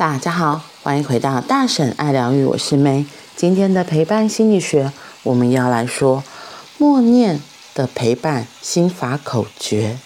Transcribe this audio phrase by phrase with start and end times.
[0.00, 3.04] 大家好，欢迎回到大婶爱疗愈，我是 May。
[3.36, 6.24] 今天的陪伴心理学，我们要来说
[6.78, 7.42] 默念
[7.74, 9.98] 的陪伴心法口诀。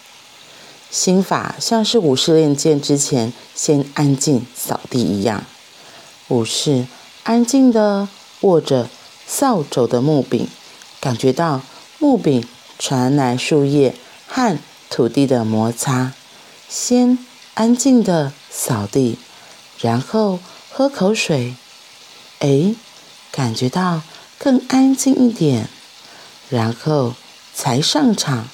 [0.91, 5.45] 心法像是武士练剑之前先安静扫地一样。
[6.27, 6.89] 武士
[7.23, 8.09] 安静地
[8.41, 8.89] 握着
[9.25, 10.49] 扫帚的木柄，
[10.99, 11.61] 感觉到
[12.01, 12.45] 木柄
[12.81, 13.95] 传来树叶
[14.27, 14.59] 和
[14.91, 16.13] 土地的摩擦，
[16.69, 17.17] 先
[17.55, 19.21] 安静地扫地。
[19.81, 20.39] 然后
[20.71, 21.55] 喝口水，
[22.39, 22.75] 哎，
[23.31, 24.03] 感觉到
[24.39, 25.69] 更安静一点，
[26.49, 27.15] 然后
[27.55, 28.49] 才上场，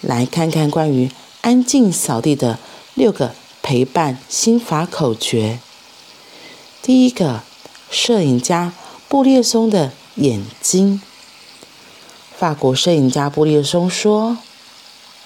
[0.00, 1.10] 来看看关于
[1.42, 2.58] 安静扫地的
[2.94, 5.60] 六个陪伴心法口诀。
[6.82, 7.42] 第一个，
[7.90, 8.72] 摄影家
[9.08, 11.02] 布列松的眼睛。
[12.38, 14.36] 法国摄影家布列松说，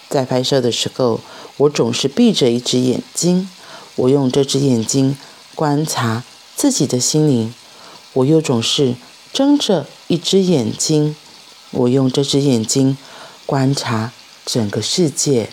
[0.09, 1.21] 在拍摄的时候，
[1.57, 3.49] 我总是闭着一只眼睛。
[3.97, 5.17] 我用这只眼睛
[5.55, 6.25] 观察
[6.57, 7.55] 自己的心灵，
[8.13, 8.95] 我又总是
[9.33, 11.17] 睁着一只眼睛。
[11.73, 12.97] 我用这只眼睛
[13.47, 14.13] 观察
[14.45, 15.51] 整个世界。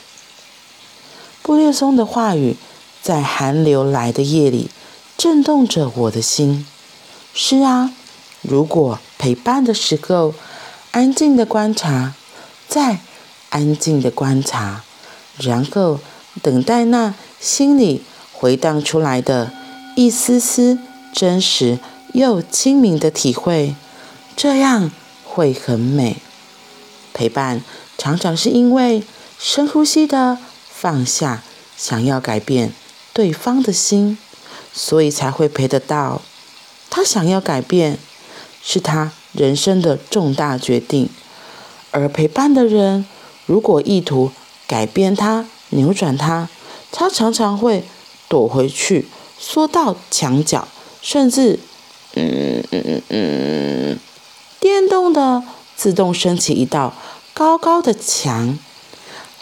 [1.41, 2.55] 布列松的话语
[3.01, 4.69] 在寒流来的夜里
[5.17, 6.65] 震动着我的心。
[7.33, 7.93] 是啊，
[8.41, 10.33] 如果陪伴的时候
[10.91, 12.15] 安静的观察，
[12.67, 12.99] 再
[13.49, 14.83] 安静的观察，
[15.37, 15.99] 然后
[16.41, 18.03] 等待那心里。
[18.39, 19.51] 回荡出来的
[19.95, 20.77] 一丝丝
[21.11, 21.79] 真实
[22.13, 23.73] 又清明的体会，
[24.35, 24.91] 这样
[25.25, 26.17] 会很美。
[27.15, 27.63] 陪伴
[27.97, 29.01] 常常是因为
[29.39, 30.37] 深呼吸的
[30.69, 31.41] 放下，
[31.75, 32.71] 想要改变
[33.11, 34.19] 对方的心，
[34.71, 36.21] 所以才会陪得到。
[36.91, 37.97] 他想要改变，
[38.61, 41.09] 是他人生的重大决定。
[41.89, 43.07] 而陪伴的人，
[43.47, 44.31] 如果意图
[44.67, 46.47] 改变他、扭转他，
[46.91, 47.83] 他常常会。
[48.27, 49.07] 躲回去，
[49.39, 50.67] 缩到墙角，
[51.01, 51.59] 甚至，
[52.15, 53.99] 嗯嗯嗯嗯，
[54.59, 55.43] 电动的
[55.75, 56.93] 自动升起一道
[57.33, 58.57] 高高的墙。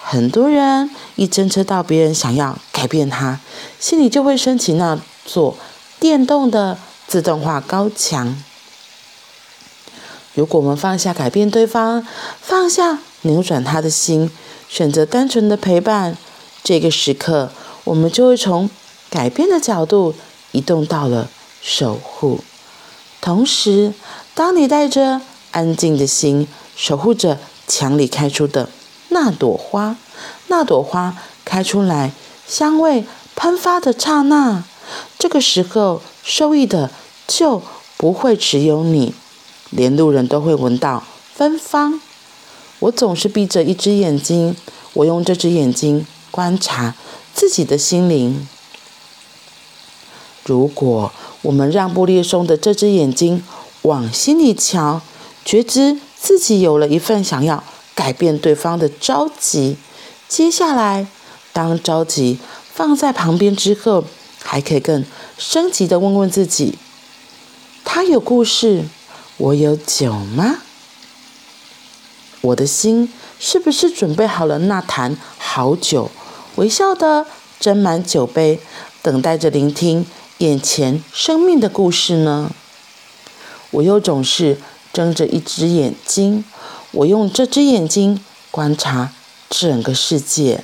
[0.07, 3.39] 很多人一侦测到别人想要改变他，
[3.79, 5.57] 心里就会升起那座
[5.99, 8.39] 电动的自动化高墙。
[10.35, 12.05] 如果我们放下改变对方，
[12.39, 14.29] 放下扭转他的心，
[14.69, 16.15] 选择单纯的陪伴，
[16.63, 17.51] 这个时刻。
[17.85, 18.69] 我们就会从
[19.09, 20.13] 改变的角度
[20.51, 21.29] 移动到了
[21.61, 22.41] 守护。
[23.21, 23.93] 同时，
[24.33, 28.69] 当你带着安静的心守护着墙里开出的
[29.09, 29.95] 那朵花，
[30.47, 32.11] 那朵花开出来，
[32.47, 34.63] 香味喷发的刹那，
[35.17, 36.91] 这个时候受益的
[37.27, 37.61] 就
[37.97, 39.15] 不会只有你，
[39.69, 41.03] 连路人都会闻到
[41.33, 42.01] 芬芳。
[42.79, 44.55] 我总是闭着一只眼睛，
[44.93, 46.93] 我用这只眼睛观察。
[47.35, 48.47] 自己的心灵。
[50.45, 53.43] 如果我们让布列松的这只眼睛
[53.81, 55.01] 往心里瞧，
[55.43, 57.63] 觉知自己有了一份想要
[57.93, 59.75] 改变对方的着急，
[60.29, 61.07] 接下来，
[61.51, 62.39] 当着急
[62.73, 64.05] 放在旁边之后，
[64.41, 65.03] 还可以更
[65.37, 66.77] 升级的问问自己：
[67.83, 68.85] 他有故事，
[69.37, 70.59] 我有酒吗？
[72.41, 76.09] 我的心是不是准备好了那坛好酒？
[76.55, 77.25] 微笑的
[77.59, 78.59] 斟满酒杯，
[79.01, 80.05] 等待着聆听
[80.37, 82.49] 眼前生命的故事呢？
[83.71, 84.57] 我又总是
[84.93, 86.45] 睁着一只眼睛，
[86.91, 89.11] 我用这只眼睛观察
[89.49, 90.63] 整个世界。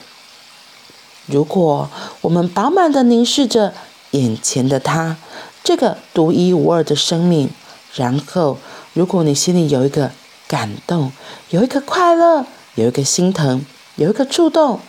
[1.25, 1.89] 如果
[2.21, 3.73] 我们饱满的凝视着
[4.11, 5.17] 眼前的他，
[5.61, 7.49] 这个独一无二的生命，
[7.95, 8.57] 然后，
[8.93, 10.11] 如果你心里有一个
[10.47, 11.11] 感动，
[11.49, 13.65] 有一个快乐，有一个心疼，
[13.97, 14.79] 有一个触动，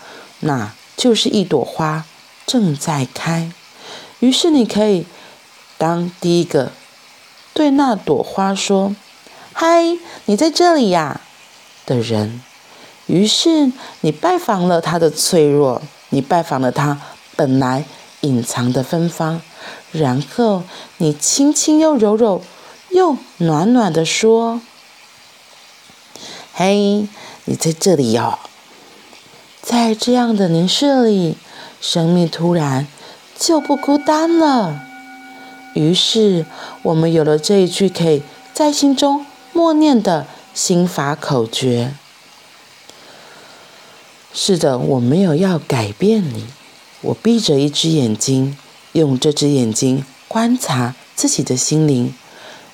[0.41, 0.73] 那。
[1.03, 2.05] 就是一朵花
[2.47, 3.51] 正在开，
[4.21, 5.05] 于是你可以
[5.77, 6.71] 当第一个
[7.53, 8.95] 对那朵花说
[9.53, 11.21] “嗨，你在这里呀”
[11.85, 12.41] 的人。
[13.07, 17.03] 于是你拜访了他的脆弱，你拜访了他
[17.35, 17.85] 本来
[18.21, 19.43] 隐藏的芬芳，
[19.91, 20.63] 然后
[20.99, 22.45] 你轻轻又柔柔
[22.91, 24.61] 又暖暖地说
[26.55, 27.09] ：“嘿，
[27.47, 28.39] 你在这里哟。”
[29.63, 31.37] 在这样的凝视里，
[31.81, 32.89] 生命突然
[33.39, 34.83] 就不孤单了。
[35.75, 36.45] 于是，
[36.83, 38.23] 我们有了这一句可以
[38.53, 41.95] 在心中默念的心法口诀。
[44.35, 46.47] 是的，我没有要改变你。
[47.03, 48.59] 我闭着一只眼睛，
[48.93, 52.13] 用这只眼睛观察自己的心灵，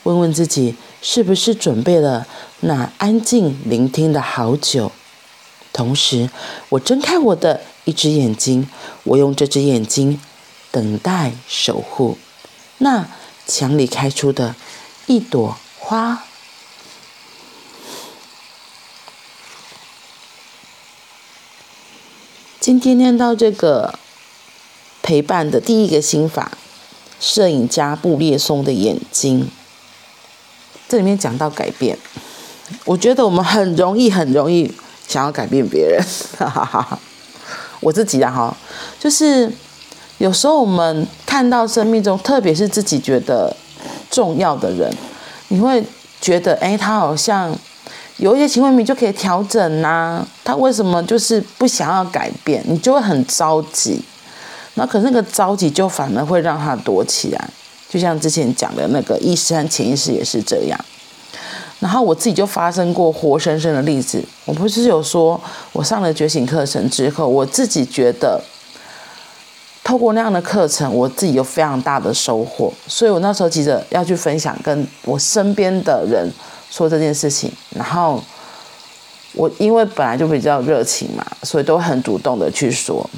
[0.05, 2.27] 问问自己是不是准备了
[2.61, 4.91] 那安静聆听的好酒。
[5.79, 6.29] 同时，
[6.71, 8.69] 我睁开我的一只眼睛，
[9.05, 10.21] 我用这只眼睛
[10.73, 12.19] 等待守护，
[12.79, 13.07] 那
[13.47, 14.57] 墙里开出的
[15.07, 16.25] 一朵花。
[22.59, 23.97] 今天念到这个
[25.01, 26.59] 陪伴的第一个心法，
[27.21, 29.49] 摄影家布列松的眼睛。
[30.89, 31.97] 这里面讲到改变，
[32.85, 34.75] 我觉得我们很容易，很容易
[35.09, 36.05] 想要改变别人，
[37.81, 38.57] 我自己啊，哈，
[39.01, 39.51] 就是
[40.19, 43.57] 有时候我们看到生命中，特别是自己觉得
[44.11, 44.95] 重要的人，
[45.49, 45.83] 你会
[46.21, 47.57] 觉得，哎，他好像
[48.19, 52.63] 有一些行为你就可以调整呐，他为什么就是不想要改变？
[52.67, 54.03] 你就会很着急，
[54.75, 57.49] 那可是那个着急就反而会让他躲起来，
[57.89, 60.79] 就像之前讲的那个意识和潜意识也是这样。
[61.81, 64.23] 然后我自己就发生过活生生的例子。
[64.45, 65.41] 我不是有说，
[65.73, 68.43] 我上了觉醒课程之后，我自己觉得
[69.85, 72.73] 透过那样的课程，我自己有非常大的收获。
[72.87, 76.29] 所以我那时候急着要去分享，跟我身边的人
[76.69, 77.53] 说这件事情。
[77.71, 78.21] 然后
[79.35, 83.09] 我因为本来就比较热情嘛，所以都很主动的去说。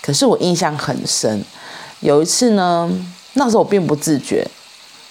[0.00, 1.44] 可是我印象很深，
[1.98, 2.88] 有一次呢，
[3.34, 4.46] 那时候我并不自觉。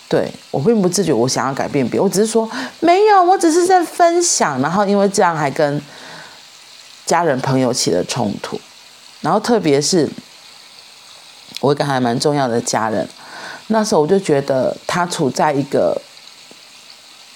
[0.10, 5.80] 对，我并不自觉，我想要改变别人，我只是说没有，我只是在分享，然后因为这样还跟
[7.06, 8.60] 家人朋友起了冲突，
[9.22, 10.10] 然后特别是
[11.62, 13.08] 我一个还蛮重要的家人，
[13.68, 16.02] 那时候我就觉得他处在一个，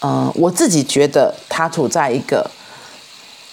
[0.02, 2.50] 嗯、我自己觉得他处在一个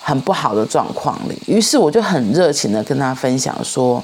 [0.00, 4.02] 很不好的状况里，于是我就很热情的跟他分享说，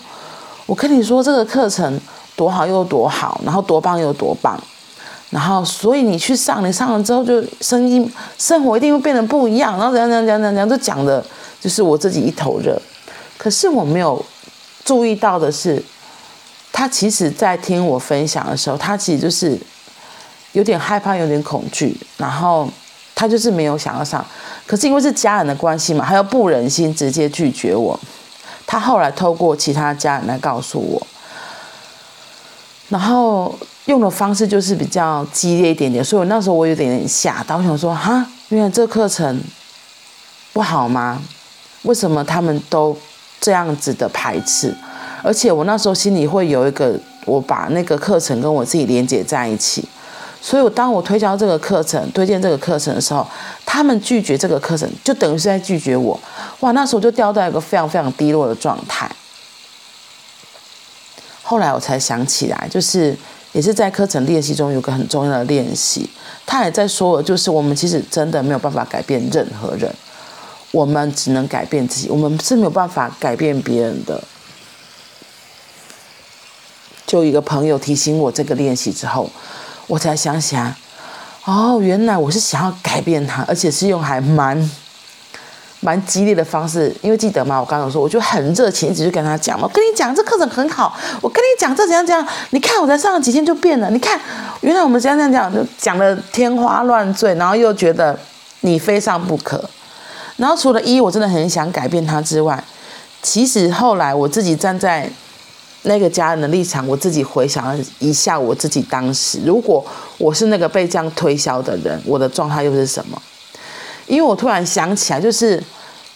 [0.66, 1.98] 我跟你说这个课程
[2.36, 4.62] 多好又多好，然后多棒又多棒。
[5.30, 9.76] 然后，所以你去上，你上了之后，就声音生活一定会变得不一样。
[9.76, 11.22] 然后怎样怎样怎样怎样，就讲的，
[11.60, 12.80] 就是我自己一头热。
[13.36, 14.24] 可是我没有
[14.84, 15.82] 注意到的是，
[16.72, 19.58] 他其实在听我分享的时候，他其实就是
[20.52, 21.96] 有点害怕，有点恐惧。
[22.16, 22.68] 然后
[23.12, 24.24] 他就是没有想要上。
[24.64, 27.98] 可是因为是家人的关系嘛，他又不忍心直接拒绝我。
[28.64, 31.06] 他后来透过其他家人来告诉我，
[32.88, 33.52] 然后。
[33.86, 39.40] 用的方式就是比较激烈一点点，所以我那时候我有点吓到，我想说哈，原来这课程
[40.52, 41.22] 不好吗？
[41.82, 42.96] 为什么他们都
[43.40, 44.74] 这样子的排斥？
[45.22, 49.84] 而且我那时候心里会有一个，我把那个课程跟我自己连接在一起，
[50.40, 53.24] 所以我当我推销这个课程、推荐这个课程的时候，
[53.64, 56.18] 他们拒绝这个课程，就等于是在拒绝我。
[56.58, 59.08] 哇，那时候就掉到一个非常非常低落的状态。
[61.44, 63.16] 后来我才想起来，就是。
[63.56, 66.06] 也是在课程练习中有个很重要的练习，
[66.44, 69.90] 他也在说，就是我们其实真的没有办法改变任何人，
[70.72, 74.22] 我们只能改变自己，我们是没有办法改变别人的。
[77.06, 79.30] 就一个朋友提醒我这个练习之后，
[79.86, 80.76] 我才想起来，
[81.46, 84.70] 哦，原来我是想要改变他，而且是用还蛮。
[85.80, 87.60] 蛮激烈的方式，因为记得吗？
[87.60, 89.64] 我刚刚说，我就很热情，一直就跟他讲嘛。
[89.64, 90.96] 我跟你讲，这课程很好。
[91.20, 92.26] 我跟你讲，这怎样怎样？
[92.50, 93.90] 你看我才上了几天就变了。
[93.90, 94.18] 你看，
[94.62, 98.18] 原来我们这样这样讲，就讲的天花乱坠，然后又觉得
[98.60, 99.62] 你非上不可。
[100.36, 102.62] 然后除了一，我真的很想改变他之外，
[103.22, 105.08] 其实后来我自己站在
[105.82, 109.84] 那个家人的立场，我自己回想了一下，我自己当时如果
[110.18, 113.20] 我是那个被这样推销的人，我的状态又是什么？
[114.06, 115.62] 因为我突然想起来，就是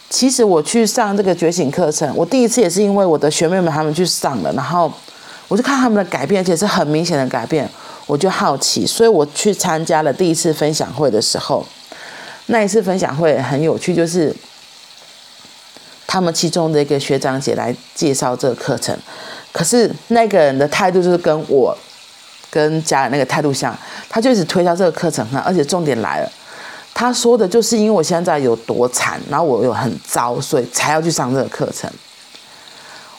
[0.09, 4.91] 其实我去上这个觉醒课程，我第一次也是因为我的学妹们他们去上了，然后
[5.47, 7.69] 我就看他们的改变，而且是很明显的改变，
[8.07, 11.65] 我就好奇，所以我去参加了第一次分享会的时候，
[12.47, 14.33] 那一次分享会很有趣，就是
[16.07, 18.97] 他们其中的一个学长姐来介绍这个课程，
[19.51, 21.77] 可是那个人的态度就是跟我
[22.49, 23.77] 跟家人那个态度像，
[24.09, 26.31] 他就一直推销这个课程哈，而且重点来了。
[27.01, 31.89] 他说的就是因为我现在有多惨，然后我又很糟，所以才要去上这个课程。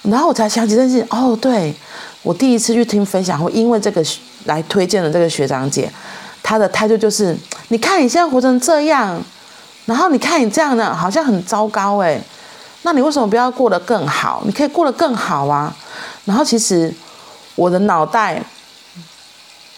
[0.02, 1.74] 然后我才想起这件事，哦，对，
[2.22, 4.00] 我第一次去听分享会，因为这个
[4.44, 5.92] 来推荐的这个学长姐，
[6.44, 7.36] 她的态度就是：
[7.70, 9.20] 你看你现在活成这样，
[9.86, 12.20] 然后你看你这样的，好像很糟糕哎，
[12.82, 14.44] 那你为什么不要过得更好？
[14.46, 15.76] 你可以过得更好啊。
[16.24, 16.94] 然后其实
[17.56, 18.40] 我的脑袋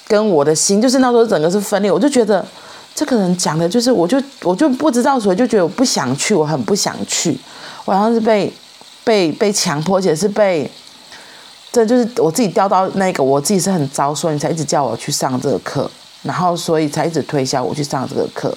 [0.06, 2.44] 跟我的心，就是那时候整个是分裂，我就觉得。
[2.94, 7.36] 这个人讲的就是，我就我就不知道，所以就觉得我不想去，我很不想去，
[7.84, 8.52] 我好像是被
[9.02, 10.70] 被被强迫，而且是被，
[11.72, 15.90] 这就是我自己掉到那个，我自己是很糟，所以你才一直叫我去上这个课，
[16.22, 18.56] 然后所以才一直推销我去上这个课，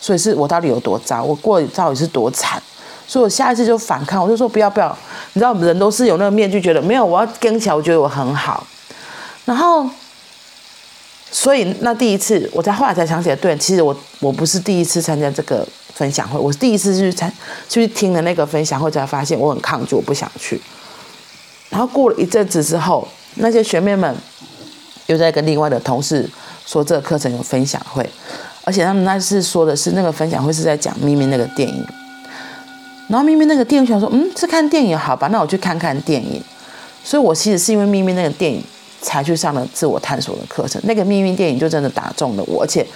[0.00, 2.60] 所以是我到底有多糟，我过到底是多惨，
[3.06, 4.88] 所以我下一次就反抗，我就说不要不要，
[5.34, 8.66] 你知道，我们人都是有那个面具，觉得没有，我要跟起来，我觉得我很好。
[9.44, 9.88] 然后，
[11.30, 17.30] 所以那第一次，我在后来才想起来，对，其实我我不是第一次参加这个分享会，我是第一次去参
[17.68, 20.60] 去听了那个分享会，才发现我很抗拒，我不想去。
[21.68, 24.14] 然后过了一阵子之后，那些学妹们
[25.06, 26.28] 又在跟另外的同事
[26.64, 28.08] 说，这个课程有分享会，
[28.64, 31.84] 而且他们那次说的是那个分享会是在讲咪咪那个电影。
[33.08, 35.28] 然后咪咪那个电影，想说，嗯，是看电影好吧？
[35.28, 36.42] 那我去看看电影。
[37.04, 38.60] 所以我其实是因为咪咪那个电影
[39.00, 40.80] 才去上了自我探索的课程。
[40.84, 42.86] 那个命运电影就真的打中了我，而且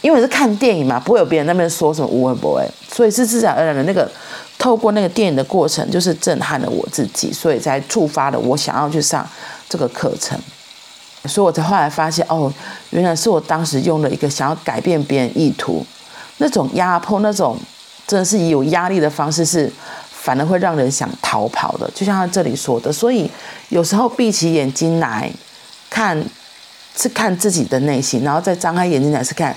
[0.00, 4.10] 因为是看电影嘛，不会有别人那边说什么无为不为，所以是自然而然的那个
[4.58, 9.28] 透过那个电影的过程，就是震撼了我自己，所以才触发了我想要去上
[9.68, 10.38] 这个课程。
[11.24, 12.52] 所以我才后来发现，哦，
[12.90, 15.84] 原来是我当时用了一个想要改变别人意图，
[16.38, 17.58] 那种压迫，那种。
[18.06, 19.70] 真的是以有压力的方式，是
[20.10, 21.86] 反而会让人想逃跑的。
[21.94, 23.30] 就像他这里说的，所以
[23.68, 25.30] 有时候闭起眼睛来
[25.98, 26.24] 看，
[26.96, 29.52] 是看自己的内心，然后再张开眼睛来是看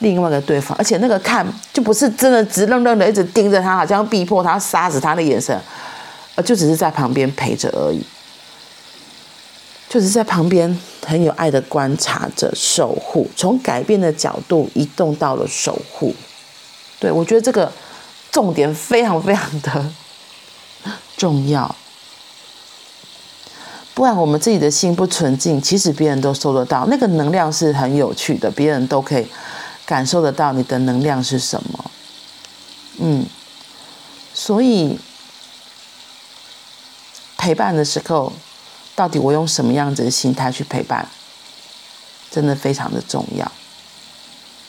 [0.00, 0.76] 另外一个对方。
[0.76, 5.58] 而且那个看就不是真的直愣愣的一直盯着他，好像逼迫他杀死他的眼神，
[6.34, 8.04] 而就只是在旁边陪着而已，
[9.88, 16.14] 就是在旁边很有爱的观察着、守护，从改变的角度移动到了守护。
[17.00, 17.72] 对，我觉得这个。
[18.32, 19.86] 重点非常非常的
[21.16, 21.74] 重要，
[23.96, 26.84] 不然我们自己的心不纯净，其实别人都收得到。
[26.88, 29.26] 那个能量是很有趣的，别人都可以
[29.86, 31.90] 感受得到你的能量是什么。
[32.98, 33.24] 嗯，
[34.34, 34.98] 所以
[37.38, 38.30] 陪伴的时候，
[38.94, 41.08] 到底我用什么样子的心态去陪伴，
[42.30, 43.50] 真的非常的重要。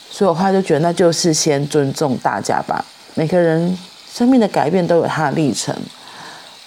[0.10, 2.86] 所以我后来就觉得，那就是先尊重大家吧。
[3.16, 3.78] 每个人
[4.10, 5.76] 生命的改变都有他的历程，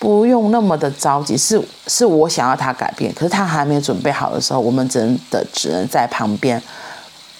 [0.00, 1.36] 不用那么的着急。
[1.36, 6.60] 是是我想要他改变，可是他还没有准备好的时候，我们真的只能在旁边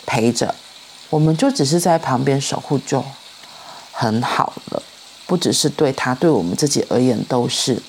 [0.07, 0.55] 陪着，
[1.09, 3.03] 我们就只是在旁边守护就
[3.91, 4.81] 很好了。
[5.27, 7.83] 不只是对他，对我们自己而言都是。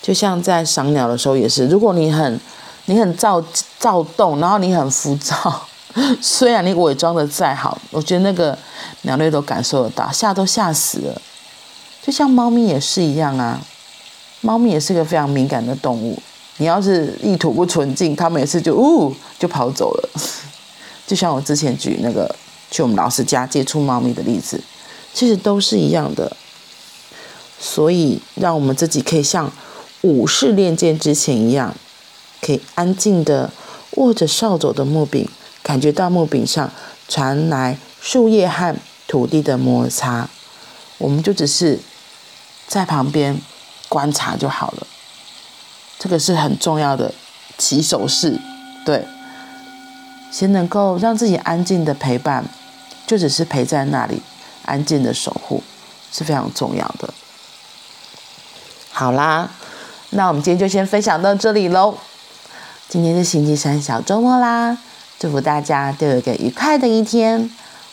[0.00, 2.40] 就像在赏鸟的时候也是，如果你很
[2.84, 3.42] 你很躁
[3.78, 5.66] 躁动，然后你很浮躁。
[6.20, 8.56] 虽然你伪装的再好，我觉得那个
[9.02, 11.22] 鸟类都感受得到，吓都吓死了。
[12.06, 13.60] 就像猫咪也是一样啊，
[14.40, 16.16] 猫咪也是个非常敏感的动物。
[16.58, 20.10] 你要是意图不纯净，它每次就呜就跑走了。
[21.04, 22.32] 就像我之前举那个
[22.70, 24.62] 去我们老师家接触猫咪的例子，
[25.12, 26.36] 其实都是一样的。
[27.58, 29.50] 所以让我们自己可以像
[30.02, 31.74] 武士练剑之前一样，
[32.40, 33.50] 可以安静的
[33.96, 35.28] 握着扫帚的木柄。
[35.64, 36.70] 感觉到木柄上
[37.08, 38.76] 传来树叶和
[39.08, 40.30] 土地的摩擦，
[40.98, 41.80] 我们就只是
[42.66, 43.40] 在旁边
[43.88, 44.86] 观察就好了。
[45.98, 47.14] 这个是很重要的
[47.56, 48.38] 起手式，
[48.84, 49.06] 对，
[50.30, 52.44] 先能够让自己安静的陪伴，
[53.06, 54.20] 就只是陪在那里，
[54.64, 55.62] 安静的守护
[56.12, 57.14] 是非常重要的。
[58.90, 59.50] 好啦，
[60.10, 61.96] 那我们今天就先分享到这里喽。
[62.88, 64.78] 今天是星期三小周末啦。
[65.18, 67.50] 祝福大家都有一个愉快的一天，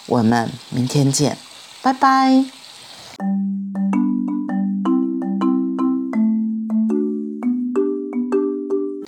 [0.07, 1.37] 我们明天见，
[1.81, 2.52] 拜拜。